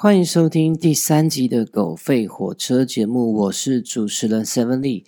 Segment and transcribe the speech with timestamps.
[0.00, 5.02] 欢迎收听第三集的《狗吠火车》节目，我是主持人 Seven Lee。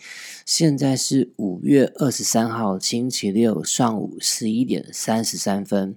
[0.45, 5.95] 现在是五月二十三号星期六上午十一点三十三分。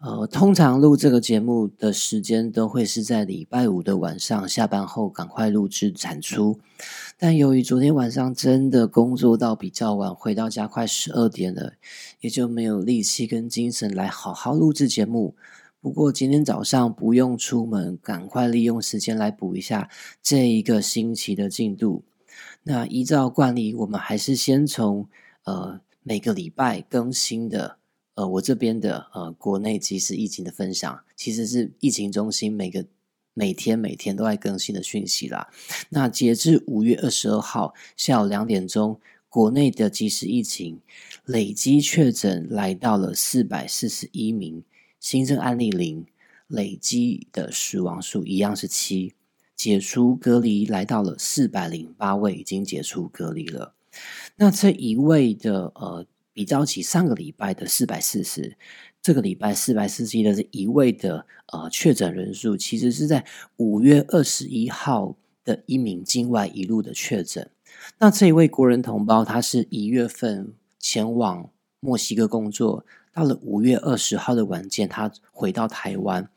[0.00, 6.58] 呃，通常录这个节目的时间都会是在礼拜五的晚上下班后赶快录制产出，
[7.18, 11.74] 但由于昨天晚上真的工作到比较晚，回到家快十二点了，
[12.20, 15.34] 也就没有力气跟精神来好好录制节目。
[15.84, 19.90] 不过今天早上不用出门，赶快利用时间来补一下
[20.22, 22.04] 这一个星期的进度。
[22.62, 25.06] 那依照惯例，我们还是先从
[25.42, 27.76] 呃每个礼拜更新的
[28.14, 32.86] 呃我这边的呃国内即时疫情的分享，其实是疫情中心每个
[33.34, 35.50] 每天每天都在更新的讯息啦。
[35.90, 38.98] 那截至五月二十二号下午两点钟，
[39.28, 40.80] 国内的即时疫情
[41.26, 44.64] 累积确诊来到了四百四十一名。
[45.04, 46.06] 新增案例零，
[46.46, 49.12] 累积的死亡数一样是七，
[49.54, 53.74] 解除隔离来到了四百零八位，已经解除隔离了。
[54.36, 58.56] 那这一位的呃，比较起上个礼拜的四百四十，
[59.02, 63.26] 这个礼拜四百四十的这一位的呃确诊人数，其实是在
[63.58, 67.50] 五月二十一号的一名境外一路的确诊。
[67.98, 72.86] 那这一位国人同胞，他是一月份前往墨西哥工作。
[73.14, 76.28] 到了五月二十号的晚间，他回到台湾，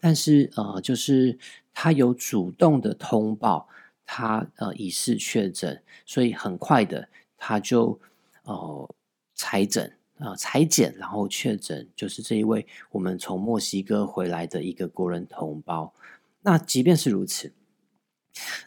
[0.00, 1.38] 但是呃，就是
[1.72, 3.68] 他有主动的通报，
[4.04, 7.08] 他呃疑似确诊，所以很快的
[7.38, 8.00] 他就
[8.42, 8.94] 呃
[9.36, 15.94] 裁诊啊裁剪，然后确诊，就是这一位我们从墨西哥回来的一个国人同胞。
[16.42, 17.52] 那即便是如此，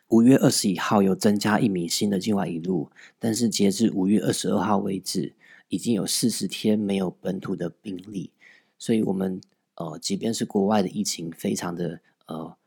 [0.08, 2.90] 五月二十一号有增加一名新的境外一路，
[3.20, 5.34] 但是截至五月二十二号为止。
[5.70, 8.32] 已经有四十天没有本土的病例，
[8.78, 9.42] 所以我们
[9.76, 12.58] 呃，即便是国外的疫情非常的呃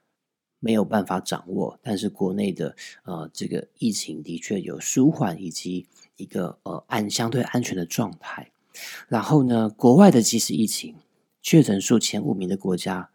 [0.58, 8.52] 没有办法掌握，但是国内的呃这个疫情的确有舒缓以及一个呃安相对安全的状态。
[9.08, 10.94] 然后呢，国外的即时疫情
[11.42, 13.10] 确诊数前五名的国家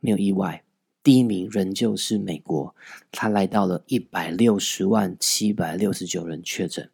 [0.00, 0.64] 没有意外，
[1.02, 2.74] 第一名仍旧是美国，
[3.10, 6.90] 它来到了一百六十万七百六十九人确诊。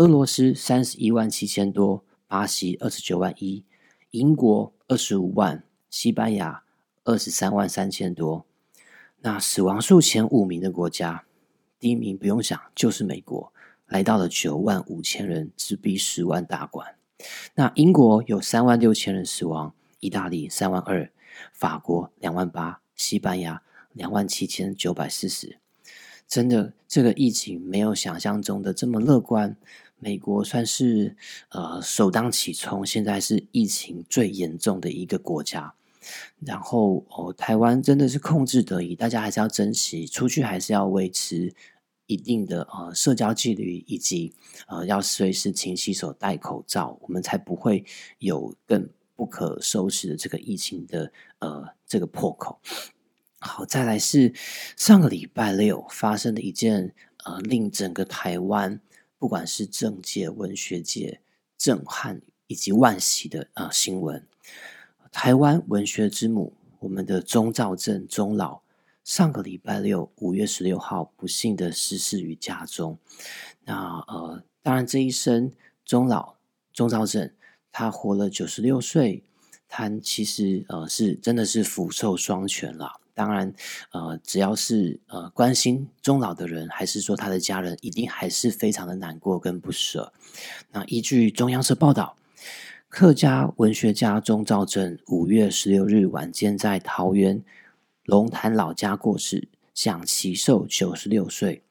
[0.00, 3.66] 俄罗斯三十一万七千多，巴西二十九万一，
[4.12, 6.62] 英国二十五万，西班牙
[7.04, 8.46] 二十三万三千多。
[9.18, 11.26] 那死亡数前五名的国家，
[11.78, 13.52] 第一名不用想就是美国，
[13.88, 16.94] 来到了九万五千人，直逼十万大关。
[17.54, 21.12] 那英国有三万六千人死亡，意大利三万二，
[21.52, 23.62] 法国两万八，西班牙
[23.92, 25.58] 两万七千九百四十。
[26.26, 29.56] 真的，这个疫情没有想象中的这么乐观。
[30.00, 31.16] 美国算是
[31.50, 35.74] 呃首当其冲，现在是疫情最严重的一个国家。
[36.40, 41.54] 然后哦，台湾真的是控制得宜，大家还是要珍惜，出去还是要维持
[42.06, 44.32] 一定的呃社交纪律，以及
[44.66, 47.84] 呃要随时勤洗手、戴口罩，我们才不会
[48.18, 52.58] 有更不可收拾的这个疫情的呃这个破口。
[53.38, 54.32] 好，再来是
[54.76, 56.94] 上个礼拜六发生的一件
[57.24, 58.80] 呃令整个台湾。
[59.20, 61.20] 不管是政界、文学界
[61.58, 64.26] 震撼以及万喜的啊新闻，
[65.12, 68.62] 台湾文学之母，我们的钟兆镇钟老，
[69.04, 72.98] 上个礼拜六五月十六号不幸的逝世于家中。
[73.66, 75.52] 那呃，当然这一生
[75.84, 76.36] 钟老
[76.72, 77.34] 钟兆镇
[77.70, 79.22] 他活了九十六岁，
[79.68, 82.99] 他其实呃是真的是福寿双全了。
[83.20, 83.52] 当然，
[83.92, 90.10] 呃，只要是呃关心终老的人，还是说他的家人，一定还是非常的难过跟不舍。
[90.72, 92.16] 那依据中央社报道，
[92.88, 97.42] 客家文学家钟兆镇五月十六日晚间在桃园
[98.06, 101.62] 龙潭老家过世，享其寿九十六岁。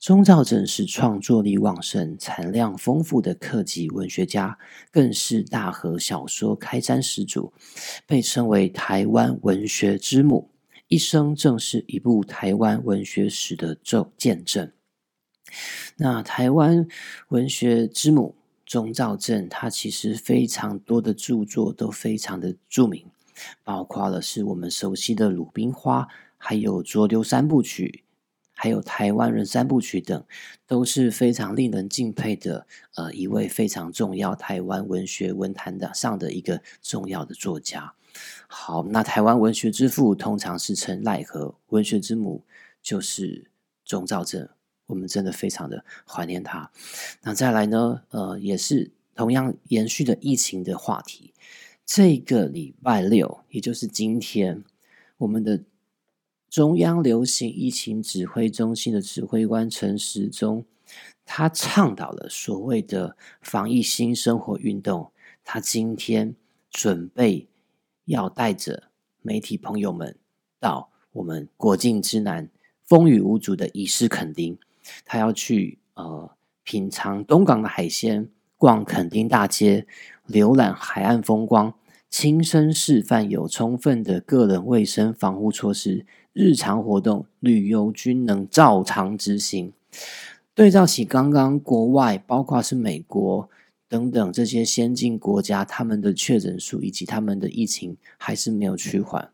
[0.00, 4.58] 钟兆镇是创作力旺盛、产量丰富的客籍文学家，
[4.90, 7.52] 更是大河小说开山始祖，
[8.04, 10.50] 被称为台湾文学之母。
[10.88, 14.72] 一生正是一部台湾文学史的证见证。
[15.96, 16.86] 那台湾
[17.28, 23.04] 文学之母钟兆镇，他其实非常多的著作都非常的著名，
[23.62, 26.02] 包括了是我们熟悉的《鲁冰花》，
[26.38, 28.04] 还有《浊流三部曲》，
[28.54, 30.24] 还有《台湾人三部曲》等，
[30.66, 32.66] 都是非常令人敬佩的。
[32.94, 37.94] 呃，一位非常重要台湾文学文坛的上的一个重要的作家。
[38.50, 42.42] 好，那台湾文学之父通常是称赖和，文学之母
[42.82, 43.50] 就是
[43.84, 44.48] 钟兆镇，
[44.86, 46.70] 我们真的非常的怀念他。
[47.22, 48.02] 那再来呢？
[48.08, 51.34] 呃，也是同样延续的疫情的话题。
[51.84, 54.64] 这个礼拜六，也就是今天，
[55.18, 55.62] 我们的
[56.48, 60.64] 中央流行疫情指挥中心的指挥官陈时中，
[61.26, 65.10] 他倡导了所谓的防疫新生活运动。
[65.44, 66.34] 他今天
[66.70, 67.47] 准备
[68.08, 68.84] 要带着
[69.20, 70.16] 媒体朋友们
[70.58, 72.48] 到我们国境之南
[72.82, 74.58] 风雨无阻的仪式垦丁，
[75.04, 76.30] 他要去呃
[76.62, 79.86] 品尝东港的海鲜，逛垦丁大街，
[80.26, 81.74] 浏览海岸风光，
[82.08, 89.74] 亲身示范有充分的个人卫生防护措施，日常活动旅游均能照常执行。
[90.54, 93.50] 对照起刚刚国外，包括是美国。
[93.88, 99.32] 等等，这些先进国家，他们的确诊数以及他们的疫情还是没有趋缓。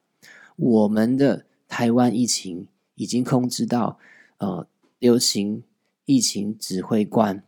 [0.54, 3.98] 我们的台湾疫情已经控制到，
[4.38, 4.68] 呃，
[5.00, 5.64] 流行
[6.04, 7.42] 疫情指挥官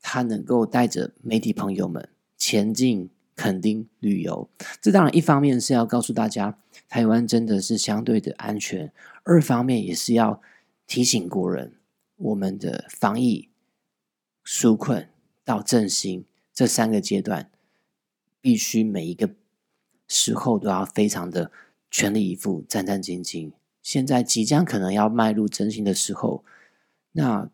[0.00, 4.48] 他能够带着媒体朋友们前进垦丁旅游。
[4.80, 6.56] 这当然一方面是要告诉大家，
[6.88, 8.92] 台湾真的是相对的安全；
[9.24, 10.40] 二方面也是要
[10.86, 11.72] 提醒国人，
[12.16, 13.48] 我们的防疫
[14.44, 15.08] 纾困
[15.44, 16.24] 到振兴。
[16.56, 17.50] 这三个阶段，
[18.40, 19.34] 必须每一个
[20.08, 21.52] 时候都要非常的
[21.90, 23.52] 全力以赴、战战兢兢。
[23.82, 26.42] 现在即将可能要迈入真心的时候，
[27.12, 27.50] 那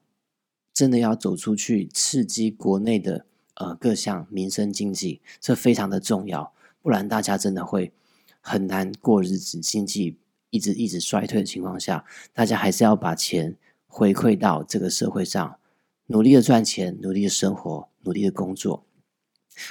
[0.73, 6.55] 真的要走出去，刺激国内的呃各项民生经济，这非常的重要。
[6.81, 7.93] 不然大家真的会
[8.41, 10.17] 很难过日子，经济
[10.51, 13.57] 一直一直衰退的情况下，大家还是要把钱
[13.89, 15.59] 回馈到这个社会上，
[16.07, 18.87] 努力的赚钱，努力的生活，努力的工作。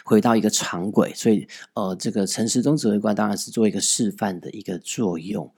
[0.04, 5.52] 回到一个常轨，所以呃，这个陈时中指挥官当然是做一个示范的一个作用。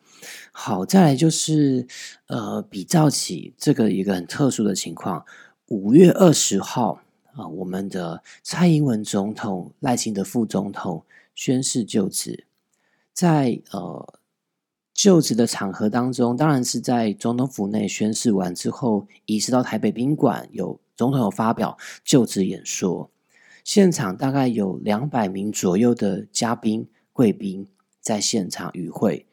[0.51, 1.85] 好，再来就是
[2.27, 5.25] 呃，比较起这个一个很特殊的情况，
[5.67, 7.01] 五月二十号
[7.33, 11.03] 啊，我们的蔡英文总统、赖清德副总统
[11.35, 12.45] 宣誓就职，
[13.11, 14.19] 在呃
[14.93, 23.09] 就职的场合当中，当然是在总统府内宣誓完之后，移师到台北宾馆，有总统有发表就职演说。
[23.63, 27.67] 现场大概有两百名左右的嘉宾贵宾
[28.01, 29.25] 在现场与会，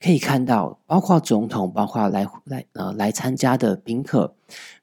[0.00, 4.34] 可以看到，包括总统，包括来来呃来参加的宾客，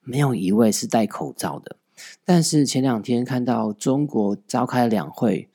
[0.01, 1.77] 没有一位是戴口罩的。
[2.24, 5.50] 但是前两天看到中国召开两会，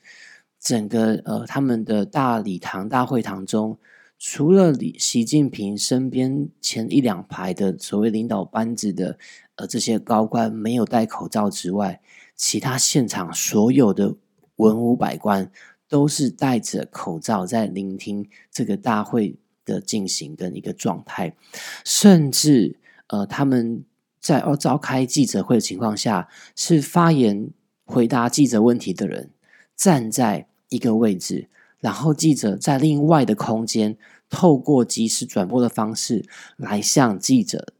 [0.59, 3.77] 整个呃他们的大礼堂、大会堂中，
[4.17, 9.17] 除了李习近平身边前一两排的所谓领导班子的
[9.55, 12.01] 呃这些高官没有戴口罩之外，
[12.37, 14.15] 其他现场所有的
[14.57, 15.51] 文武百官
[15.89, 21.35] 都是戴着口罩在聆听这个大会的进行的一个状态，
[21.83, 23.83] 甚至呃，他们
[24.19, 27.49] 在要召开记者会的情况下，是发言
[27.85, 29.31] 回答记者问题的人
[29.75, 33.97] 站在一个位置，然后记者在另外的空间
[34.29, 36.25] 透过即时转播的方式
[36.57, 37.73] 来向记者，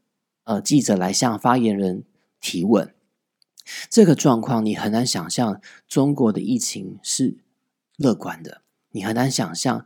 [0.44, 2.04] 呃，记者来向发言人
[2.40, 2.92] 提问。
[3.88, 7.36] 这个状况你很难想象，中国的疫情是
[7.96, 8.62] 乐观的。
[8.90, 9.84] 你很难想象，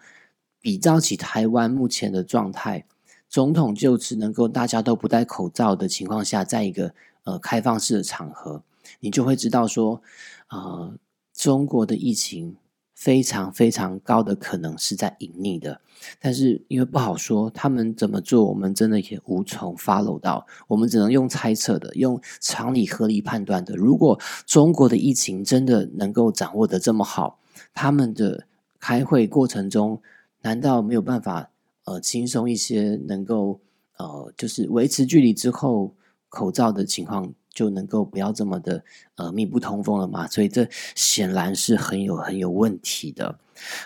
[0.60, 2.86] 比照起台湾目前的状态，
[3.28, 8.62] 总统就职能够大家都不戴口罩的情况下，在一个呃开放式的场合，
[9.00, 10.02] 你就会知道说，
[10.48, 10.94] 呃，
[11.34, 12.56] 中国的疫情。
[13.02, 15.80] 非常非常高的可能是在隐匿的，
[16.20, 23.74] 但是因为不好说，他们怎么做，我们真的也无从 follow 到，我们只能用猜测的，用常理合理判断的。
[23.74, 27.40] 如果中国的疫情真的能够掌握的这么好，
[27.74, 28.46] 他们的
[28.78, 30.00] 开会过程中
[30.42, 31.50] 难道没有办法
[31.86, 33.58] 呃轻松一些，能够
[33.96, 35.96] 呃就是维持距离之后
[36.28, 37.34] 口罩的情况？
[37.52, 38.82] 就能够不要这么的
[39.16, 40.26] 呃密不通风了嘛？
[40.26, 43.38] 所以这显然是很有很有问题的。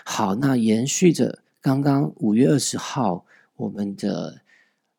[0.03, 4.41] 好，那延续着刚刚五月二十号我们的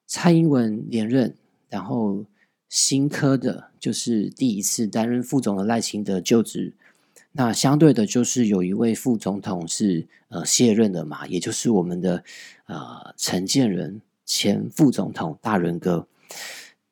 [0.06, 1.34] 蔡英文连任，
[1.68, 2.24] 然后
[2.68, 6.74] 新科的就是第一次担任副总的赖清德就职，
[7.32, 12.22] 那相对的就是有一位副总统是呃卸任的嘛，也就是我们的
[12.66, 16.06] 呃陈建仁前副总统大仁哥。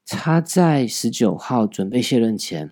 [0.07, 2.71] 他在十九号准备卸任前，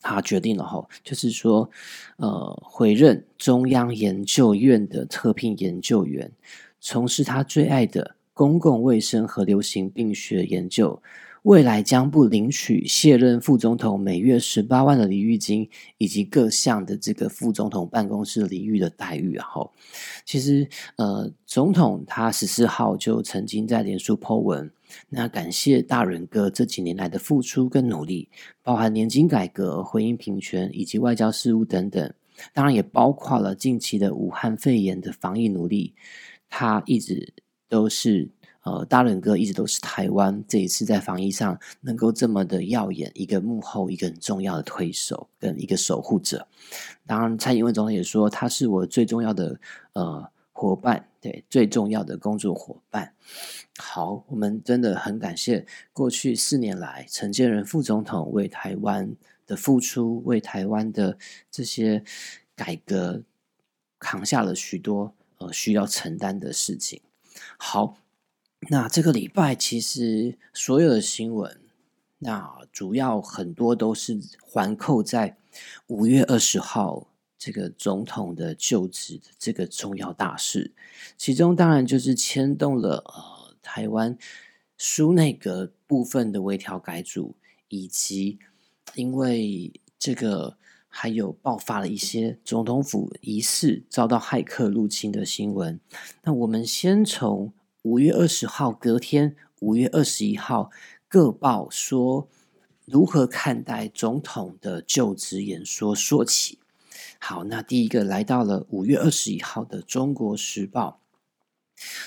[0.00, 1.70] 他决定了哈，就是说，
[2.16, 6.32] 呃，回任中央研究院的特聘研究员，
[6.80, 11.02] 从事他最爱的公共卫生和流行病学研究。
[11.42, 15.68] 未来将不领取卸任副总统每月十八万的礼遇金，
[15.98, 19.34] 以及各项的这个副总统办公室礼遇的待遇。
[19.34, 19.70] 然后，
[20.24, 20.66] 其实
[20.96, 24.72] 呃，总统他十四号就曾经在脸书 po 文，
[25.08, 28.28] 那感谢大人哥这几年来的付出跟努力，
[28.62, 32.12] 包含年金改革、婚姻平权以及外交事务等等，
[32.52, 35.94] 当然也包括了近期的武汉肺炎的防疫努力，
[36.48, 37.32] 他一直
[37.68, 38.30] 都是。
[38.64, 46.48] 呃，大人哥一直都是台湾这一次在防疫上能够这么的耀眼，一个幕后一个很重要的推手跟一个守护者。
[47.06, 49.60] 当然，蔡英文总统也说他是我最重要的
[49.92, 53.12] 呃伙伴，对，最重要的工作伙伴。
[53.76, 59.14] 好，我们真的很感谢过去四年来陈建仁副总统为台湾
[59.46, 61.18] 的付出，为台湾的
[61.50, 62.02] 这些
[62.56, 63.22] 改革
[63.98, 67.02] 扛下了许多呃需要承担的事情。
[67.58, 67.98] 好。
[68.70, 71.60] 那这个礼拜其实所有的新闻，
[72.20, 75.36] 那主要很多都是环扣在
[75.88, 77.06] 五月二十号
[77.44, 80.72] 这个总统的就职的这个重要大事，
[81.18, 84.16] 其中当然就是牵动了呃台湾
[84.78, 87.34] 书内阁部分的微调改组，
[87.68, 88.38] 以及
[88.94, 90.56] 因为这个
[90.88, 95.78] 还有爆发了一些总统府疑似遭到骇客入侵的新闻。
[96.22, 97.52] 那我们先从。
[97.84, 100.70] 五月二十号，隔天五月二十一号，
[101.06, 102.26] 各报说
[102.86, 106.58] 如何看待总统的就职演说说起。
[107.18, 111.00] 好，那第一个来到了五月二十一号的《中国时报》。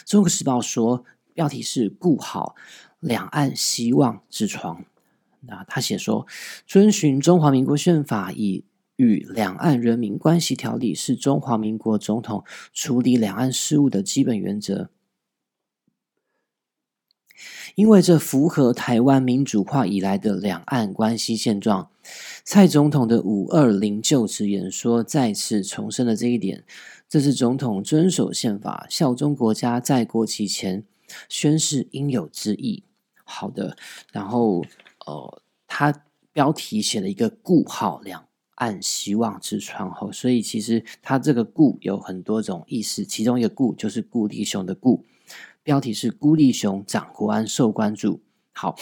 [0.09, 2.55] 《中国时报》说，标题是“顾好
[2.99, 4.85] 两岸希望之窗”。
[5.41, 6.27] 那他写说，
[6.65, 14.89] 遵循中华民国宪法以与两岸人民关系条例是中华民国总统处理两岸事务的基本原则。
[17.77, 21.91] 因为这符合台湾民主化以来的两岸关系现状，
[22.43, 26.63] 蔡总统的五二零就职演说再次重申了这一点。
[27.07, 30.83] 这是总统遵守宪法、效忠国家，在国旗前
[31.29, 32.81] 宣誓应有之意。
[33.23, 33.77] 好的，
[34.11, 34.65] 然后
[35.05, 35.93] 呃，他
[36.33, 45.05] 标题写了一个“顾好两岸希望之窗”后，所以其实他这个“顾”有很多种意思，其中一个“顾”就是顾弟兄的“顾”。
[45.67, 48.21] 标题是“孤立雄长国安受关注”。
[48.55, 48.77] 好，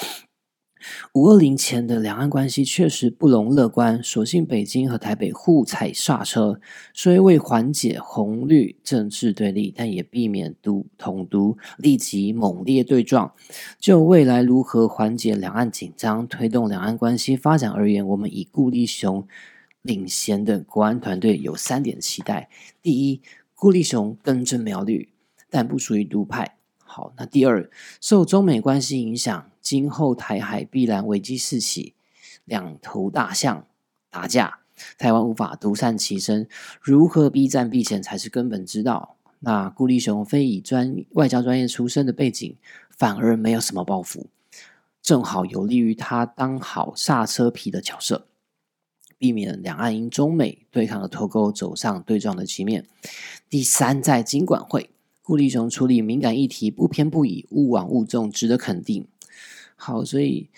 [1.15, 6.61] 五二零前的两岸关系确实不容乐观，所幸北京和台北互踩刹车，
[6.93, 13.33] 虽未缓解红绿政治对立，但也避免独统独立即猛烈对撞。
[13.79, 19.27] 就未来如何缓解两岸紧张、推动两岸关系发展而言，我们以顾立雄
[19.81, 22.47] 领衔的国安团队有三点期待：
[22.83, 23.23] 第一，
[23.55, 25.09] 顾立雄根正苗绿，
[25.49, 26.57] 但不属于独派。
[26.87, 31.93] 好，那第二，受中美关系影响，今后台海必然危机四起，
[32.45, 33.65] 两头大象
[34.09, 34.59] 打架，
[34.97, 36.47] 台湾无法独善其身，
[36.79, 39.17] 如何避战避险才是根本之道。
[39.39, 42.55] 那顾立雄非以专外交专业出身的背景，
[42.89, 44.27] 反而没有什么抱负，
[45.01, 48.27] 正好有利于他当好刹车皮的角色，
[49.17, 52.85] 避免两岸因中美对抗的脱钩走上对撞的局面。
[53.49, 54.91] 第三，在经管会。
[55.25, 59.07] 顾立雄处理敏感议题不偏不倚，勿枉勿纵，值得肯定。
[59.75, 60.49] 好，所以《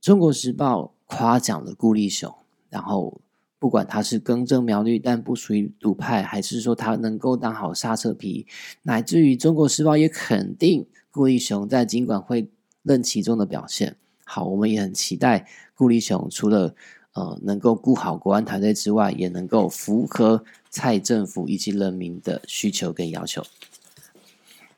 [0.00, 2.34] 中国时报》夸奖了顾立雄，
[2.70, 3.20] 然后
[3.58, 8.46] 不管他是更正苗绿，但不属于独派，还是说他能够当好刹车皮，
[8.84, 12.48] 乃至于《中国时报》也肯定顾立雄在尽管会
[12.82, 13.98] 任其中的表现。
[14.24, 16.74] 好，我们也很期待顾立雄除了
[17.12, 20.42] 呃能够顾好国安团队之外，也能够符合。
[20.70, 23.44] 蔡政府以及人民的需求跟要求。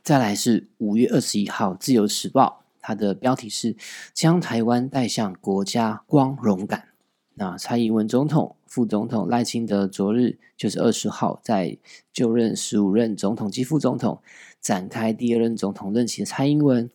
[0.03, 3.77] 再来是五月二十一号，《自由时报》它的标题是
[4.13, 6.89] “将台湾带向国家光荣感”。
[7.35, 11.79] 那蔡英文总统、副总统赖清德昨日就是二十号，在
[12.13, 14.21] 就任十五任总统及副总统，
[14.61, 16.91] 展开第二任总统任期的蔡英文，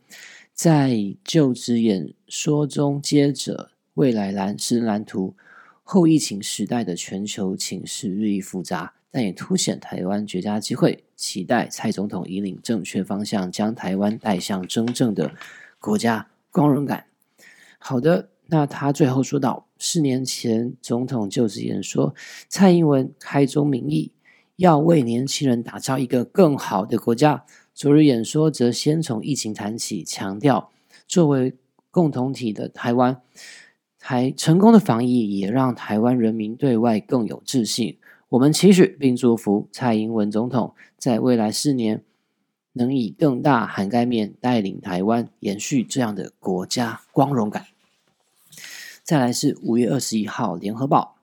[0.54, 5.34] 在就职演说中，接着未来蓝是蓝图。
[5.90, 11.06] 后疫情时代的全球情势日益复杂，但也凸显台湾绝佳机会。
[11.16, 15.32] 期待蔡总统引领正确方向，将台湾带向真正的
[15.80, 17.06] 国家光荣感。
[17.80, 22.14] 好的，那他最后说到，四年前总统就职演说，
[22.50, 24.12] 蔡英文开宗明义
[24.58, 27.46] 要为年轻人打造一个更好的国家。
[27.74, 30.70] 昨日演说则先从疫情谈起，强调
[31.08, 31.56] 作为
[31.90, 33.22] 共同体的台湾。
[34.08, 37.98] 台成功的防疫也让台湾人民对外更有自信。
[38.30, 42.06] 我们期许并祝福蔡英文总统在未来四年
[42.72, 47.66] 能以更大涵盖面带领台湾延续这样的国家光荣感。
[49.04, 51.18] 再来是五月二十一号联合报，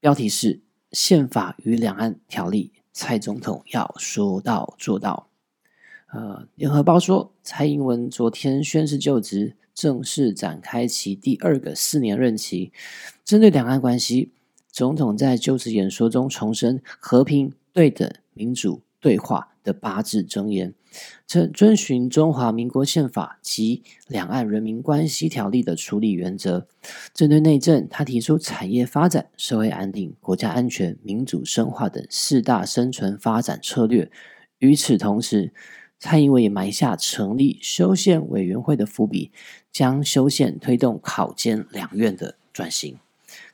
[0.00, 5.28] 标题是“宪法与两岸条例”，蔡总统要说到做到。
[6.14, 9.58] 呃，联合报说，蔡英文昨天宣誓就职。
[9.78, 12.72] 正式展开其第二个四年任期。
[13.24, 14.32] 针对两岸关系，
[14.72, 20.74] 总统在就职演说中重申和平、对等、民主、对话的八字箴言，
[21.28, 26.66] 遵遵循中华民国宪法及两岸人民关系条例的处理原则。
[27.14, 34.10] 针对内政，他提出产业发展、社会安定、国家安全、民主深化等四大生存发展策略。
[34.58, 35.52] 与此同时，
[35.98, 39.30] 蔡英文也埋下成立修宪委员会的伏笔，
[39.72, 42.98] 将修宪推动考监两院的转型。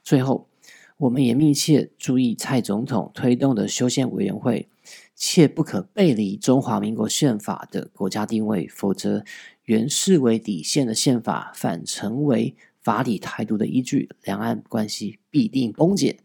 [0.03, 0.49] 最后。
[0.97, 4.69] 我们也密切注意蔡总统推动的修宪委员会，
[5.17, 9.25] 切不可背离中华民国宪法的国家定位，否则
[9.65, 16.21] 原视为底线的宪法反成为法理态度的依据，两岸关系必定崩解，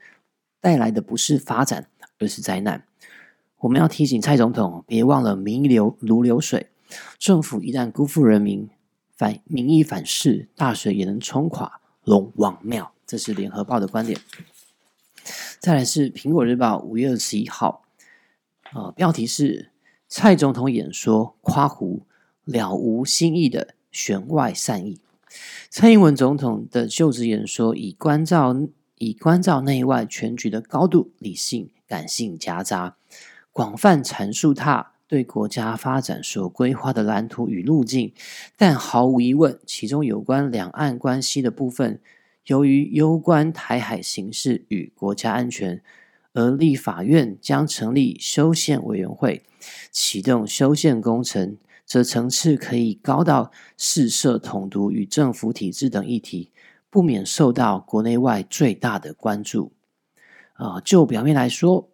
[0.61, 2.88] 带来的不是发展，而是灾难。
[3.59, 6.69] 我们要提醒蔡总统，别忘了名流如流水，
[7.17, 8.69] 政府一旦辜负人民，
[9.17, 12.93] 反民意反噬，大水也能冲垮龙王庙。
[13.05, 14.17] 这是联合报的观点。
[15.59, 17.83] 再来是《苹果日报》五月二十一号，
[18.71, 19.71] 啊，标题是
[20.07, 22.03] 蔡总统演说夸胡
[22.45, 25.01] 了无新意的弦外善意。
[25.69, 28.55] 蔡英文总统的就职演说以关照
[28.97, 32.95] 以关照内外全局的高度理性感性夹杂，
[33.51, 38.13] 广泛阐述他对国家发展所规划的蓝图与路径，
[38.55, 41.99] 但毫无疑问，其中有关两岸关系的部分。
[42.45, 45.83] 由于攸关台海形势与国家安全，
[46.33, 49.43] 而立法院将成立修宪委员会，
[49.91, 56.51] 启动修宪工程，则层次可以高到四设统独与政府体制等议题，
[56.89, 59.71] 不免受到国内外最大的关注。
[60.53, 61.89] 啊，就表面来说，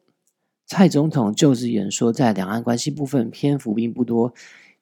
[0.68, 4.34] 蔡总统就职演说在两岸关系部分篇幅并不多，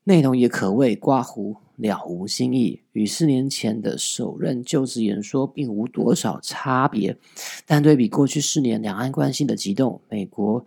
[0.06, 1.58] 内容也可谓刮胡。
[1.76, 7.18] 了无新意，与四年前的首任就职演说并无多少差别。
[7.66, 10.64] 但对比过去四年两岸关系的激动，美国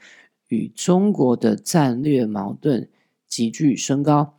[0.49, 2.89] 与中国的战略矛盾
[3.29, 4.35] 急剧升高，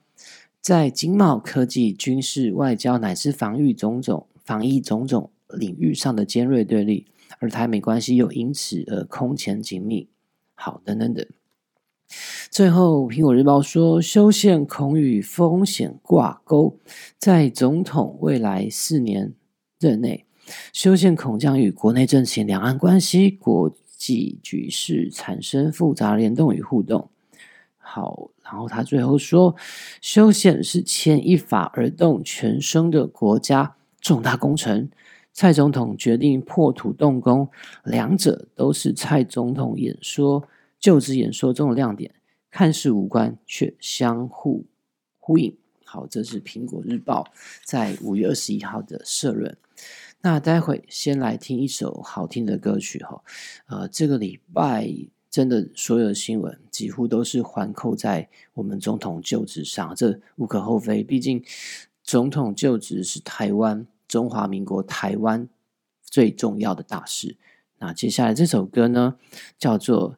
[0.59, 7.07] 在经贸、科技、军事、外交乃至防御种种、防疫种种领域上的尖锐对立，
[7.39, 10.09] 而台美关系又因此而空前紧密。
[10.59, 11.23] 好，等等等。
[12.49, 16.79] 最后，《苹果日报》说，修宪恐与风险挂钩，
[17.19, 19.33] 在总统未来四年
[19.79, 20.25] 任内，
[20.73, 27.11] 修宪恐将与国内政情、两岸关系、国际局势产生复杂联动与互动。
[27.77, 29.55] 好，然后他最后说，
[30.01, 34.89] 修宪是牵一发而动全身的国家重大工程。
[35.37, 37.47] 蔡总统决定破土动工，
[37.83, 40.49] 两者都是蔡总统演说。
[40.79, 42.13] 就职演说中的亮点，
[42.49, 44.65] 看似无关，却相互
[45.19, 45.55] 呼应。
[45.85, 47.27] 好，这是苹果日报
[47.63, 49.55] 在五月二十一号的社论。
[50.21, 53.23] 那待会先来听一首好听的歌曲哈。
[53.67, 54.91] 呃，这个礼拜
[55.29, 61.03] 真的所有的新闻几乎都是环扣在我们总统就职上，这无可厚非。
[61.03, 61.43] 毕竟
[62.03, 65.49] 总统就职是台湾中华民国台湾
[66.03, 67.37] 最重要的大事。
[67.79, 69.15] 那接下来这首歌呢，
[69.57, 70.17] 叫做。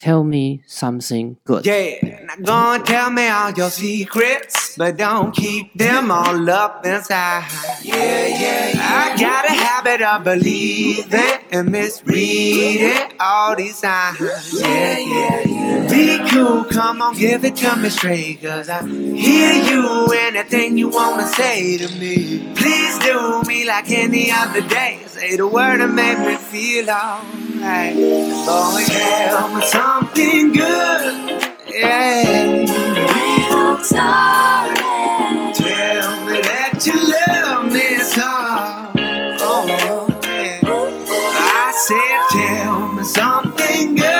[0.00, 1.64] Tell me something good.
[1.64, 6.84] Yeah, now go and tell me all your secrets, but don't keep them all up
[6.84, 7.44] inside.
[7.82, 8.82] Yeah, yeah, yeah.
[8.82, 14.20] I got a habit of believing and misreading all these signs.
[14.52, 15.63] Yeah, yeah, yeah.
[15.90, 20.88] Be cool, come on, give it to me straight, cause I hear you anything you
[20.88, 22.52] wanna say to me.
[22.54, 25.00] Please do me like any other day.
[25.06, 27.94] Say the word and make me feel alright.
[27.94, 31.42] Boy, tell me something good.
[31.68, 32.66] Yeah.
[35.54, 38.22] Tell me that you love me so.
[39.46, 40.60] Oh, yeah.
[40.66, 44.13] I said, tell me something good.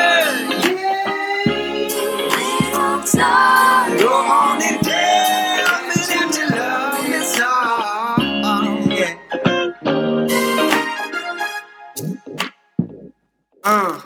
[13.66, 14.04] Oh,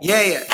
[0.00, 0.14] yeah.
[0.14, 0.22] Uh.
[0.22, 0.44] Yeah.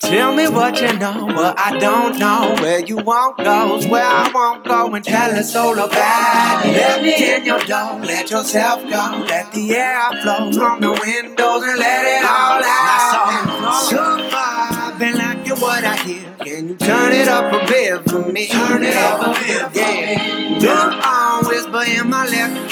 [0.00, 2.56] Tell me what you know, what I don't know.
[2.60, 6.72] Where you won't goes, where I won't go, and tell us all about it.
[6.76, 9.24] Let me in your door, let yourself go.
[9.28, 13.74] Let the air flow from the windows and let it all out.
[13.88, 13.96] So
[14.30, 16.34] far, I've been liking what I hear.
[16.40, 18.48] Can you turn it up a bit for me?
[18.48, 20.58] Turn it up a bit, yeah.
[20.58, 22.68] Don't on whisper in my left ear.
[22.68, 22.71] Can you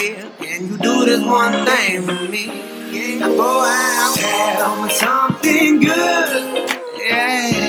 [1.05, 2.47] this one thing for me?
[2.91, 6.71] Yeah, go out, tell me something good.
[6.99, 7.61] Yeah.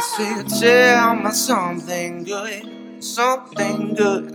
[0.00, 4.34] Say, tell me something good, something good.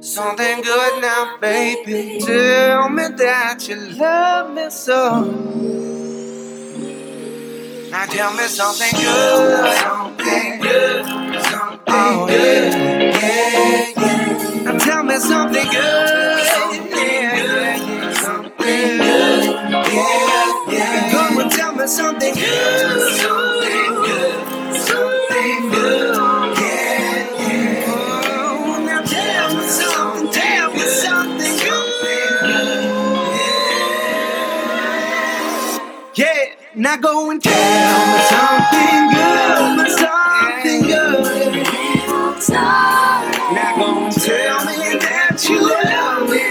[0.00, 2.20] Something good now, baby.
[2.20, 5.22] Tell me that you love me so.
[7.90, 11.04] Now tell me something good, something good,
[11.42, 12.72] something good.
[12.74, 14.62] Yeah, yeah.
[14.62, 16.90] Now tell me something good, something
[17.36, 19.44] good, something good.
[19.72, 21.10] Yeah, yeah.
[21.12, 23.20] Come and tell me something good,
[36.96, 41.66] now go and tell me something good, something good.
[43.54, 46.42] Now go and tell me that you love me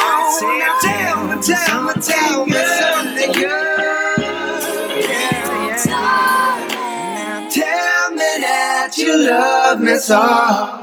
[0.00, 4.20] now tell me, tell me, tell me something good.
[7.50, 10.79] Tell me that you love me so.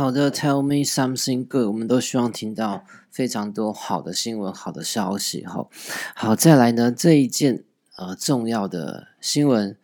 [0.00, 5.44] 好的，Tell me something good，我们都希望听到非常多好的新闻、好的消息。
[5.44, 5.68] 哈，
[6.14, 7.64] 好，再来呢这一件
[7.98, 9.76] 呃重要的新闻，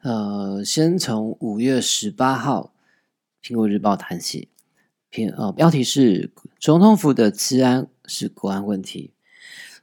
[0.00, 2.72] 呃，先从五月十八号
[3.46, 4.48] 《苹果日报》谈起，
[5.10, 9.12] 篇呃标题是“总统府的治安是国安问题”。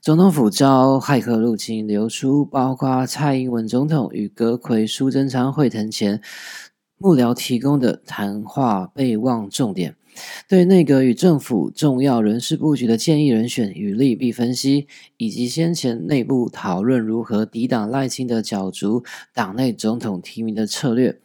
[0.01, 6.23] 总统府遭骇客入侵，流出包括蔡英文总统与阁魁苏贞昌会谈前。
[7.01, 9.95] 幕僚提供的谈话备忘重点，
[10.49, 14.85] 对内阁与政府重要人事布局的建议人选与利弊分析，
[15.15, 21.17] 以及先前内部讨论如何抵挡赖清的角逐党内总统提名的策略。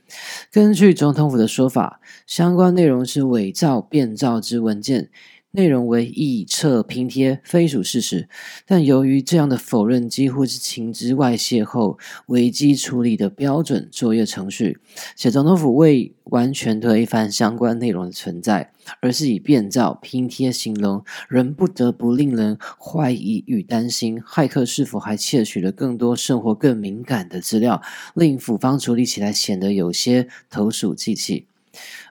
[0.53, 5.11] 根据总统府的说法，相关内容是伪造变造之文件。
[5.57, 8.29] 内容为臆测拼贴，非属事实。
[8.67, 14.79] 但由于这样的否认几乎是情之外泄后危机处理的标准作业程序，
[15.15, 27.81] 且总统府未完全推翻相关内容的存在，而是以变造拼贴形容，仍不得不令人怀疑与担心，骇客是否还窃取了更多生活更敏感的资料，
[28.15, 31.47] 令府方处理起来显得有些投鼠忌器。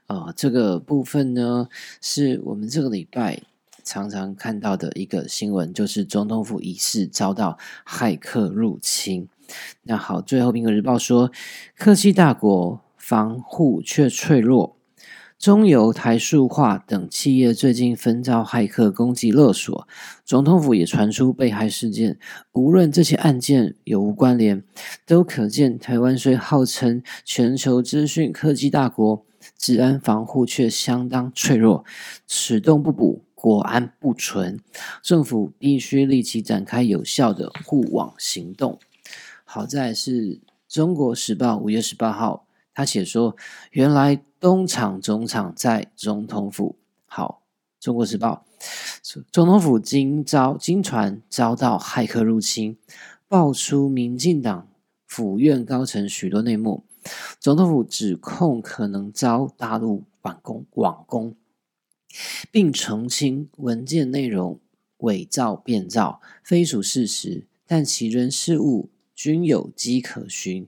[0.08, 1.70] 啊，这个部分呢，
[2.02, 3.42] 是我们这个礼拜
[3.84, 9.28] 常常看到的一个新闻，就是总统府疑似遭到骇客入侵。
[9.84, 11.32] 那好，最后《苹果日报》说，
[11.78, 14.78] 科技大国防护却脆弱，
[15.40, 19.88] 中油、台塑化等企业最近纷遭骇客攻击勒索，
[20.24, 22.18] 总统府也传出被害事件。
[22.54, 24.64] 无论这些案件有无关联，
[25.06, 29.26] 都可见台湾虽号称全球资讯科技大国。
[29.58, 31.86] 治安防护却相当脆弱，
[32.28, 34.60] 此洞不补，国安不存。
[35.02, 38.80] 政府必须立即展开有效的护网行动。
[39.44, 43.36] 好在是中国时报五月十八号，他写说，
[43.72, 46.78] 原来东厂总厂在总统府。
[47.06, 47.44] 好，
[47.80, 48.46] 中国时报，
[49.32, 52.78] 总统府今遭今传遭到骇客入侵，
[53.28, 54.68] 爆出民进党
[55.06, 56.84] 府院高层许多内幕。
[57.40, 61.36] 总统府指控可能遭大陆网攻，网攻，
[62.52, 64.60] 并澄清文件内容
[64.98, 70.68] 伪造变造，非属事实，但其人事物均有迹可循，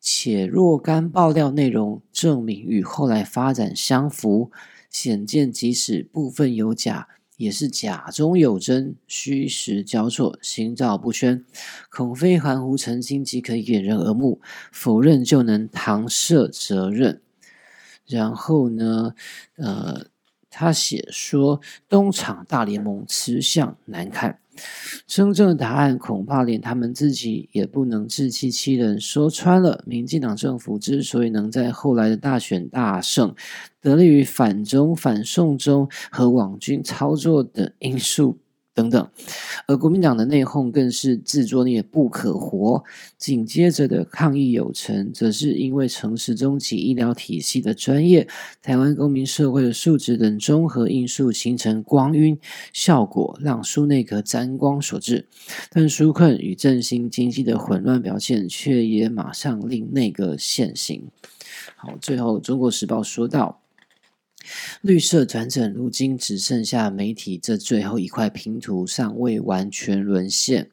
[0.00, 4.50] 且若干爆料内容证明与后来发展相符，
[4.90, 7.08] 显见即使部分有假。
[7.36, 11.44] 也是假中有真，虚实交错，心照不宣，
[11.90, 14.40] 恐非含糊澄清即可掩人耳目，
[14.72, 17.20] 否认就能搪塞责任。
[18.06, 19.14] 然后呢，
[19.56, 20.06] 呃，
[20.48, 24.38] 他写说东厂大联盟吃相难看。
[25.06, 29.00] 真正的答案恐怕连他们自己也不能自欺欺人。
[29.00, 33.34] 说穿了，民进党政府之所以能在后来的大选大胜，
[33.80, 38.38] 得力于反中、反宋中和网军操作的因素。
[38.76, 39.10] 等等，
[39.66, 42.84] 而国民党的内讧更是自作孽不可活。
[43.16, 48.28] 紧接着的抗议有成，则是因为城市中及医疗体系的专业、
[48.62, 52.38] 台湾公民社会的素质等综合因素形成光晕
[52.74, 55.26] 效果，让苏内阁沾光所致。
[55.70, 61.04] 但纾困与振兴经济的混乱表现，却也马上令内阁现形。
[61.76, 63.62] 好，最后《中国时报》说到。
[64.80, 70.70] 绿色转整，如今只剩下媒体这最后一块拼图尚未完全沦陷。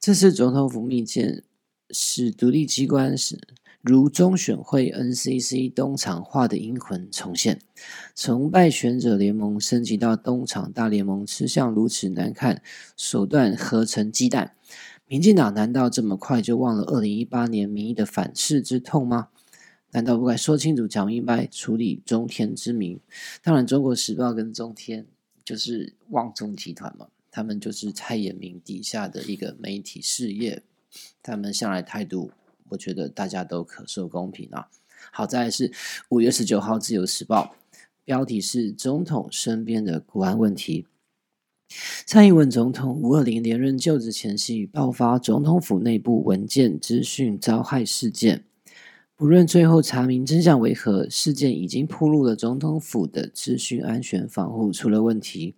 [0.00, 1.42] 这次总统府密件
[1.90, 3.40] 使独立机关是
[3.80, 7.60] 如中选会 NCC 东厂化的阴魂重现，
[8.14, 12.60] 从败选者联盟升级到东厂大联盟，吃相如此难看，
[12.96, 14.54] 手段合成鸡蛋。
[15.06, 19.28] 民进党难道这么快就忘了二零一八年民意的反噬之痛吗？
[19.92, 23.00] 难道不该说清楚、讲明白，处理中天之名？
[23.42, 25.06] 当然，《中国时报》跟中天
[25.42, 30.62] 就是旺中集团嘛，他们就是蔡衍明底下的一个媒体事业，
[31.22, 32.30] 他们向来态度，
[32.68, 34.68] 我觉得大家都可受公平啊。
[35.10, 35.72] 好在是
[36.10, 37.54] 五月十九号，《自由时报》
[38.04, 40.86] 标题是“总统身边的国安问题”。
[42.04, 48.44] 蔡英文总统五二零连任就职前夕爆发总统府内部文件资讯遭害事件。
[49.18, 55.56] 不论最后查明真相为何，事件已经铺露了总统府的资讯安全防护出了问题，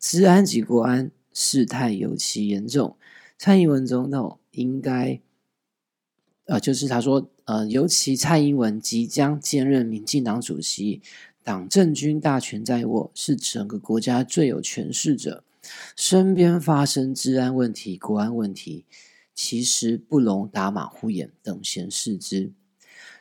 [0.00, 2.96] 治安及国安事态尤其严重。
[3.36, 5.20] 蔡英文总统应该，
[6.46, 11.02] 呃，就是他说，呃，尤其蔡英文即将兼任民进党主席，
[11.44, 15.44] 党政军大权在握，是整个国家最有权势者，
[15.94, 18.86] 身边发生治安问题、国安问题，
[19.34, 22.52] 其实不容打马虎眼等闲视之。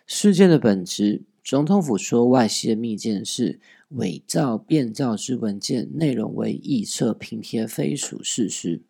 [0.08, 8.82] 事件的本质，总统府说外泄密件是伪造、变造之文件，内容为臆测、拼贴，非属事实。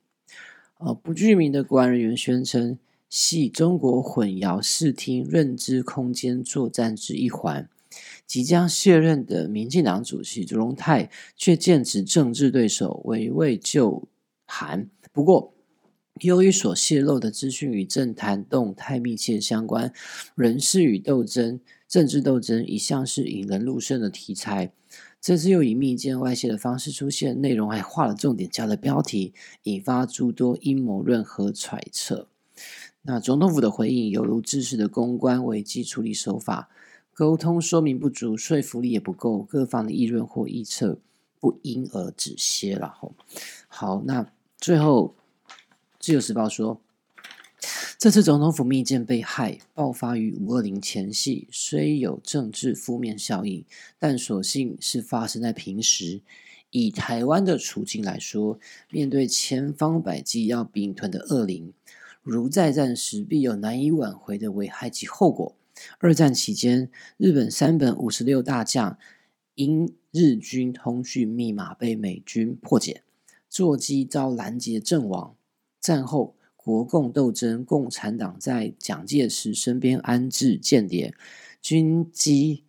[0.77, 2.77] 呃，不具名的国安人员宣称，
[3.09, 7.69] 系中国混淆视听认知空间作战之一环。
[8.27, 14.05] 即将卸任的民进党主席卓荣泰却剑指政治对手，围魏救
[14.45, 14.89] 韩。
[15.13, 15.53] 不过，
[16.21, 19.91] 由于所泄露的资讯与政坛动态密切相关，
[20.35, 24.71] 人事与斗争、政治斗争一向是引人入胜的题材。
[25.19, 32.29] 这次又以密件外泄的方式出现，内容还画了重点，加了标题，引发诸多阴谋论和揣测。
[33.01, 36.69] 那总统府的回应犹如制式的公关危机处理手法，
[37.13, 40.97] 沟通说明不足，说服力也不够，各方的议论或臆测
[41.41, 42.95] 不因而止歇了。
[42.97, 43.13] 吼，
[43.67, 45.13] 好，那最后。
[46.05, 46.79] 自由时报说，
[47.97, 53.65] 这次总统府密件被害爆发于五二零前夕，虽有政治负面效应，
[53.97, 56.21] 但所幸是发生在平时。
[56.69, 58.59] 以台湾的处境来说，
[58.91, 61.73] 面对千方百计要并吞的恶灵，
[62.21, 65.55] 如再战时必有难以挽回的危害及后果。
[65.97, 68.95] 二战期间，日本三本五十六大将
[69.55, 73.01] 因日军通讯密码被美军破解，
[73.49, 75.35] 座机遭拦截阵亡。
[75.85, 81.13] 战后，国共斗争，共产党在蒋介石身边安置间谍，
[81.61, 82.63] 军机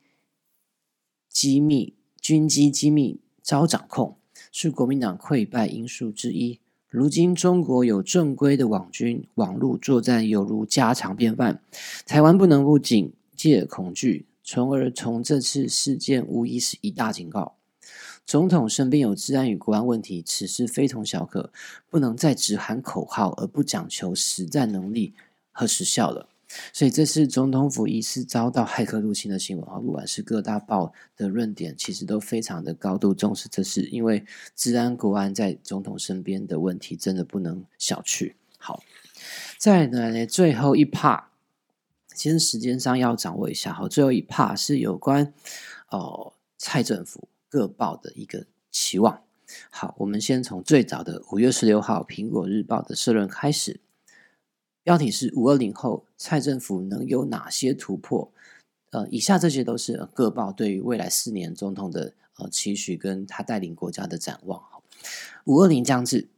[1.31, 4.19] 机密，军机机密遭掌控，
[4.53, 6.61] 是国民党溃败因素之一。
[6.91, 11.63] 如今，中国有正规的网军，网络作战犹如家常便饭。
[12.05, 17.56] 台湾不能不警戒恐惧，从而从这次事件无疑是一大警告。
[18.27, 21.53] 总统身边有治安与国安问题，此事非同小可，
[21.89, 25.15] 不能再只喊口号而不讲求实战能力
[25.53, 26.29] 和实效了。
[26.73, 29.79] 所以，这次总统府疑似遭到骇客入侵的新闻啊！
[29.79, 38.33] 不管是各大报的论点，其实都非常的高度重视这事，因为治安国安在总统身边的问题，真的不能小觑。
[38.59, 38.83] 好，
[39.59, 41.25] 再来最后一 part，
[42.15, 43.73] 先时间上要掌握一下。
[43.73, 45.33] 好，最后一 part 是有关
[45.91, 47.29] 哦蔡政府。
[47.57, 49.23] 各报的一个期望。
[49.71, 53.81] 好，我们先从最早的五月十六号《苹果日报》的社论开始，
[54.83, 58.31] 标题是“五二零后蔡政府能有哪些突破？”
[58.93, 64.63] 呃，以下这些都是各报对于未来四年总统的呃期许，跟他带领国家的展望。
[65.45, 66.29] 五二零将至，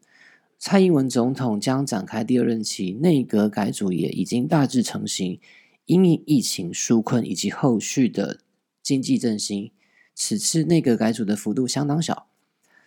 [0.57, 5.41] 蔡英文总统将展开第二任期，内阁改组也已经大致成型，
[5.87, 8.39] 因疫情纾困以及后续的
[8.81, 9.73] 经济振兴。
[10.21, 12.27] 此次内阁改组的幅度相当小，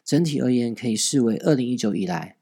[0.04, 2.36] 整体而言可以视为二零一九以来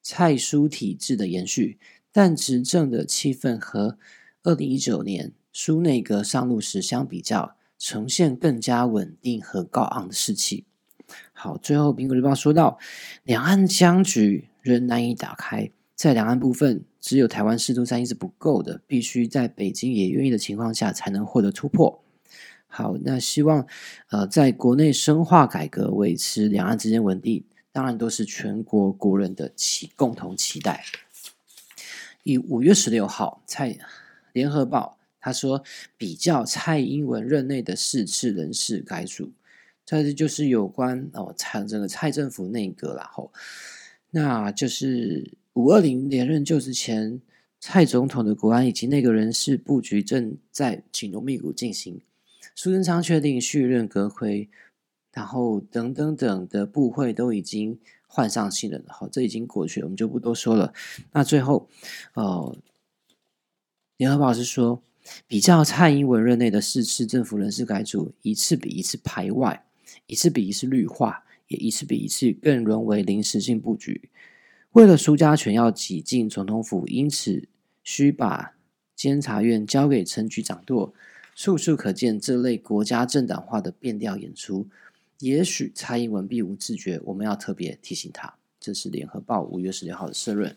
[0.00, 1.76] 蔡苏体制的延续，
[2.12, 3.98] 但执政的气氛和
[4.44, 10.64] 二零一九年苏内阁上路时相比较，呈现更加稳定和高昂的士气。
[11.32, 12.78] 好，最后苹果日报说到，
[13.24, 22.04] 两岸僵局仍难以打开，在两岸部分，只有台湾试图战役是不够的，必须在北京也愿意的情况下，才能获得突破。
[22.70, 23.66] 好，那希望
[24.10, 30.84] 呃，在国内深化改革，维持两岸之间稳定，当然都是全国国人的期共同期待。
[32.22, 33.76] 以五月十六号蔡
[34.32, 35.64] 联合报他说，
[35.96, 39.32] 比较蔡英文任内的四次人事改组，
[39.86, 43.32] 这就是有关哦蔡整个蔡政府内阁然后，
[44.10, 47.20] 那就是五二零连任就职前
[47.58, 52.00] 蔡总统的国安以及内阁人事布局正在紧锣密鼓进行。
[52.58, 54.48] 苏贞昌确定续任阁魁，
[55.12, 58.92] 然后等等等的部会都已经换上新人了。
[58.92, 60.74] 好，这已经过去了，我们就不多说了。
[61.12, 61.68] 那最后，
[62.14, 62.56] 呃，
[63.96, 64.82] 联合报是说，
[65.28, 69.64] 比较蔡英文任内的四次政府人事改组，一次比一次排外，
[70.08, 74.10] 一次比一次绿化，也一次比一次更沦为临时性布局。
[74.72, 77.46] 为了苏家权要挤进总统府，因此
[77.84, 78.56] 需把
[78.96, 80.92] 监察院交给陈局长舵。
[81.38, 84.66] 处处可见这类国家政党化的变调演出。
[85.20, 88.34] 也许蔡英文并无自觉，我们要特别提醒他。
[88.58, 90.56] 这是联合报五月十六号的社论。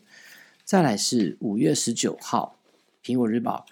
[0.64, 2.58] 再来是五月十九号，
[3.00, 3.64] 苹果日报：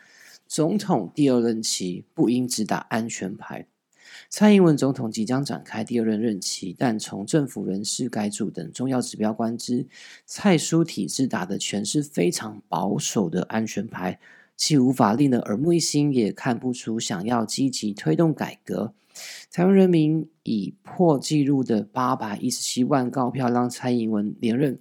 [0.46, 3.66] 总统第二任期不应只打安全牌。
[4.28, 9.88] 蔡英文总统即将展开第二任任期，但从政府人事改组等重要指标观之，
[10.26, 14.20] 蔡书体制打的全是非常保守的安全牌，
[14.60, 18.92] 既无法令人耳目一新，也看不出想要积极推动改革。
[19.50, 24.78] 台湾人民以破纪录的八百一十七万高票让蔡英文连任，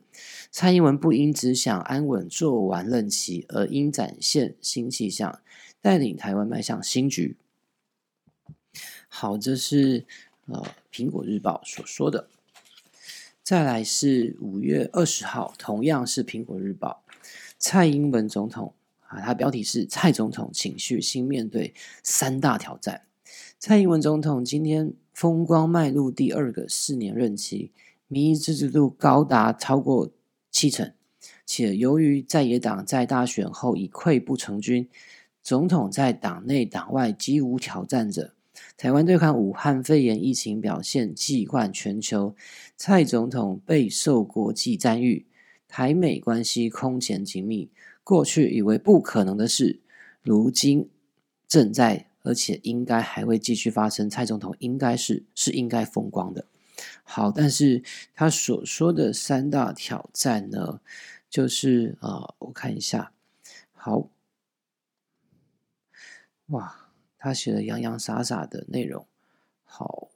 [0.52, 5.40] 蔡英文不应只想安稳做完任期，而应展现新气象，
[5.80, 7.38] 带领台湾迈向新局。
[9.08, 10.06] 好，这是
[10.48, 10.62] 呃
[10.94, 12.28] 《苹果日报》所说的。
[13.42, 17.02] 再来是五月二十号，同样是《苹果日报》，
[17.58, 18.74] 蔡英文总统
[19.10, 23.02] 啊，他标题是“蔡总统情绪新面对三大挑战”。
[23.60, 27.72] 蔡英文总统今天风光迈入第二个四年任期，
[28.08, 30.12] 民意支持度高达超过
[30.52, 30.94] 七成，
[31.46, 34.88] 且由于在野党在大选后已溃不成军，
[35.42, 38.34] 总统在党内党外几无挑战者。
[38.78, 42.36] 台湾对抗武汉肺炎疫情表现既冠全球，
[42.78, 45.26] 蔡总统备受国际赞誉，
[45.68, 47.70] 台美关系空前紧密。
[48.10, 49.80] 过去以为不可能的事，
[50.24, 50.90] 如今
[51.48, 54.10] 正在，而且应该还会继续发生。
[54.10, 56.48] 蔡总统应该是是应该风光的。
[57.04, 57.84] 好，但是
[58.16, 60.82] 他所说的三大挑战呢，
[61.30, 63.12] 就是啊，我看一下，
[63.74, 64.10] 好，
[66.48, 66.88] 哇。
[67.22, 69.06] 他写的洋洋洒洒的内容，
[69.66, 70.08] 好，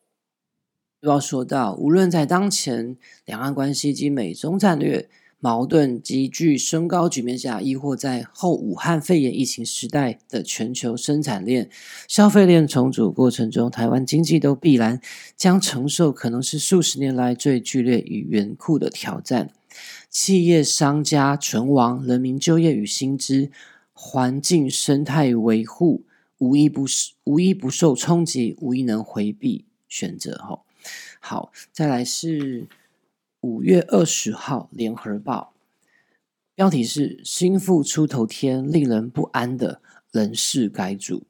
[1.01, 5.09] 又要说到，无论在当前两岸关系及美中战略
[5.43, 11.69] 矛盾急剧升高局面下，亦或在后武汉肺炎疫情时代的全球生产链、
[12.07, 15.01] 消费链重组过程中，台湾经济都必然
[15.35, 19.49] 将承受可能是数十年来最剧烈与严酷的挑战，
[20.09, 23.51] 企业商家存亡、人民就业与薪资、
[23.91, 26.03] 环境生态维护。
[26.37, 30.35] 无一不是，无一不受冲击，无一能回避选择。
[30.37, 30.61] 哈，
[31.19, 32.65] 好，再来是
[33.43, 35.53] 五月二十号，《联合报》
[36.55, 39.81] 标题是“心腹出头天，令人不安的
[40.13, 41.23] 人事改组”。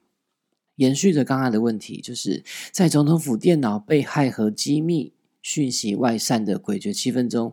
[0.76, 7.52] 延续着刚才的问题，就是在总统府电脑被害和机密讯息外散的诡谲气氛中。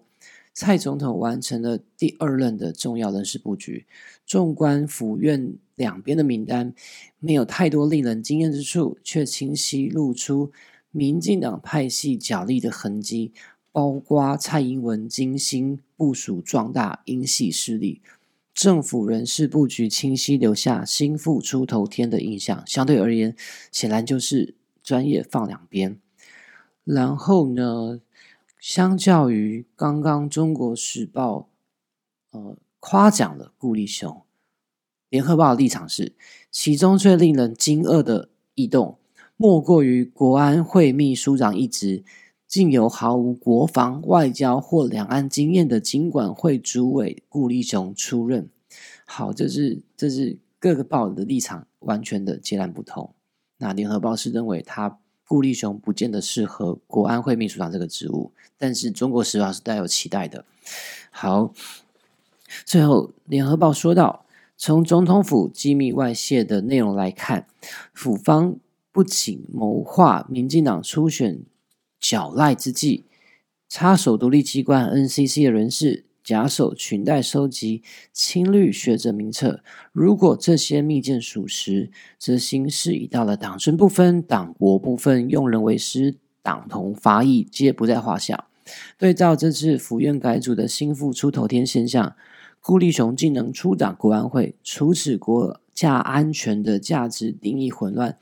[0.53, 3.87] 蔡总统完成了第二任的重要人事布局。
[4.27, 6.75] 纵观府院两边的名单，
[7.17, 10.51] 没有太多令人惊艳之处，却清晰露出
[10.91, 13.31] 民进党派系角力的痕迹。
[13.71, 18.01] 包括蔡英文精心部署壮大英系势力，
[18.53, 22.63] 政府人事布局清晰留下心腹出头天的印象。
[22.65, 23.35] 相对而言，
[23.71, 25.99] 显然就是专业放两边。
[26.83, 28.01] 然后呢？
[28.59, 31.49] 相较于刚刚《中国时报》
[32.37, 34.11] 呃夸奖了顾立雄，
[35.09, 36.13] 《联合报》的立场是：
[36.51, 38.99] 其中最令人惊愕的异动，
[39.35, 42.03] 莫过于国安会秘书长一职，
[42.51, 48.49] 竟由毫无国防、外交或两岸经验的经管会主委顾立雄出任。
[49.05, 53.13] 好，这是这是各个报的立场完全的截然不同。
[53.59, 54.99] 那《联合报》是认为他。
[55.27, 60.43] 顾立雄不见得适合国安会秘书长这个职务，但是中国时报是带有期待的。
[61.09, 61.53] 好，
[62.65, 64.25] 最后联合报说到，
[64.57, 67.47] 从总统府机密外泄的内容来看，
[67.93, 68.57] 府方
[68.91, 71.39] 不仅谋划民进党初选
[72.01, 73.05] 剿赖之际，
[73.69, 76.05] 插手独立机关 NCC 的人士。
[76.23, 77.81] 假手裙带收集
[78.13, 88.47] 青绿学者名册，如果这些密件属实，则形势已到了党政不分、党国不分、用人为师、党同伐异，皆不在话下。
[88.99, 92.15] 对照这次府院改组的心腹出头天现象，
[92.61, 98.17] 顾立雄竟能出党国安会，除此国价安全的价值定义混乱，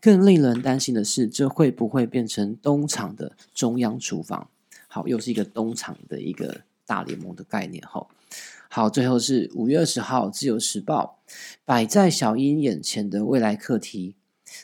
[0.00, 4.48] 更令人担心的是，这会不会变成东厂的中央厨房？
[4.88, 6.62] 好，又是一个东厂的一个。
[6.84, 8.06] 大联盟的概念哈，
[8.68, 11.20] 好，最后是五月二十号，《自由时报》
[11.64, 14.14] 摆在小英眼前的未来课题。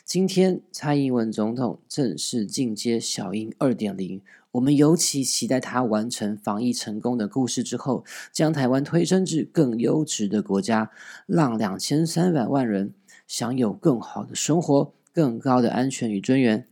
[0.05, 4.21] 今天，蔡英文总统正式进阶小英二点零。
[4.53, 10.89] 我们尤其期待他完成防疫成功的故事之后，将台湾推升至更优质的国家，
[11.27, 12.95] 让两千三百万人
[13.27, 16.67] 享有更好的生活、更高的安全与尊严，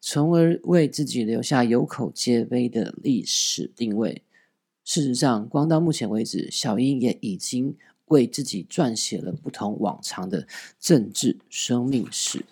[0.00, 4.22] 从而为自己留下有口皆碑的历史定位。
[4.82, 10.48] 事实上，光到目前为止，小英也已经为自己撰写了不同往常的
[10.80, 12.46] 政治生命史。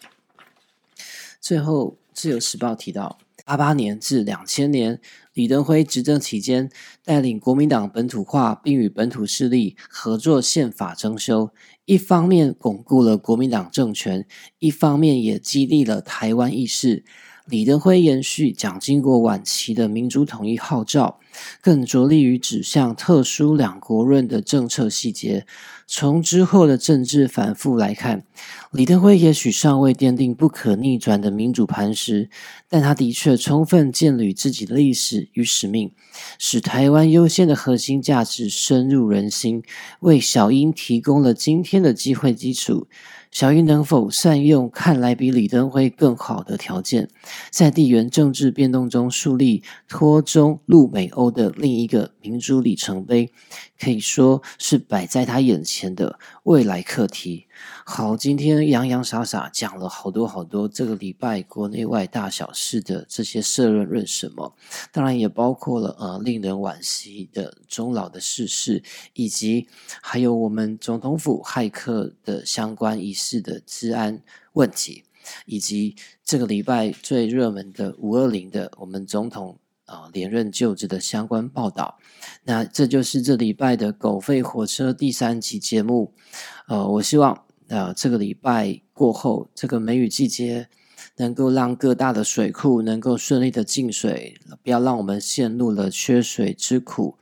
[1.40, 3.18] 最后，《自由时报》提到。
[3.48, 5.00] 八八年至两千年，
[5.32, 6.68] 李登辉执政期间，
[7.02, 11.50] 带领国民党本土化，并与本土势力合作宪法征修，
[11.86, 14.26] 一方面巩固了国民党政权，
[14.58, 17.06] 一方面也激励了台湾意识。
[17.46, 21.18] 李登辉延续蒋经国晚期的民主统一号召，
[21.62, 25.46] 更着力于指向特殊两国论的政策细节。
[25.90, 28.22] 从之后的政治反复来看，
[28.72, 32.28] 李登辉也许尚未奠定不可逆转的民主磐石，
[32.68, 35.90] 但他的确充分建立自己的历史与使命，
[36.38, 39.62] 使台湾优先的核心价值深入人心，
[40.00, 42.86] 为小英提供了今天的机会基础。
[43.30, 47.08] 小英能否善用看来比李登辉更好的条件，
[47.50, 53.30] 在地缘政治变动中树立脱中入美欧的另一个民主里程碑，
[53.78, 57.47] 可以说是摆在他眼前的未来课题。
[57.84, 64.54] 好，今天洋洋洒洒讲了好多好多这个礼拜国内外大小事的这些社论论什么，
[64.92, 68.82] 当然也包括了呃令人惋惜的终老的逝世，
[69.14, 69.68] 以及
[70.02, 75.04] 还有我们总统府骇客的相关仪式的治安问题，
[75.46, 81.98] 以及这个礼拜最热门的五二零的我们总统啊连任就职的相关报道。
[82.44, 86.12] 那这就是这礼拜的狗吠火车第三集节目。
[86.66, 87.47] 呃，我希望。
[87.68, 90.68] 那，这个礼拜过后，这个梅雨季节
[91.18, 97.16] 能够让各大的水库能够顺利的进水，不要让我们陷入了缺水之苦。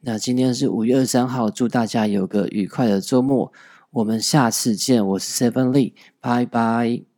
[0.00, 3.52] 那今天是五月二三号，祝大家有个愉快的周末，
[3.90, 5.06] 我们下次见。
[5.06, 7.11] 我是 Seven Lee，拜拜。